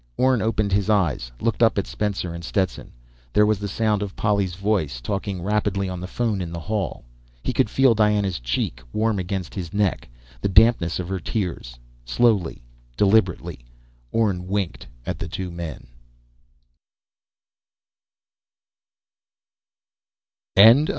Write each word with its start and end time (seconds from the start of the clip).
Orne 0.17 0.41
opened 0.41 0.71
his 0.71 0.89
eyes, 0.89 1.31
looked 1.41 1.61
up 1.61 1.77
at 1.77 1.85
Spencer 1.85 2.33
and 2.33 2.43
Stetson. 2.43 2.91
There 3.33 3.45
was 3.45 3.59
the 3.59 3.67
sound 3.67 4.01
of 4.01 4.15
Polly's 4.15 4.55
voice 4.55 4.99
talking 4.99 5.43
rapidly 5.43 5.89
on 5.89 5.99
the 5.99 6.07
phone 6.07 6.41
in 6.41 6.51
the 6.51 6.59
hall. 6.59 7.05
He 7.43 7.53
could 7.53 7.69
feel 7.69 7.93
Diana's 7.93 8.39
cheek 8.39 8.81
warm 8.93 9.19
against 9.19 9.53
his 9.53 9.71
neck, 9.71 10.09
the 10.41 10.49
dampness 10.49 10.97
of 10.97 11.07
her 11.07 11.19
tears. 11.19 11.77
Slowly, 12.03 12.63
deliberately, 12.97 13.59
Orne 14.11 14.47
winked 14.47 14.87
at 15.05 15.19
the 15.19 15.27
two 15.27 15.51
men. 15.51 15.85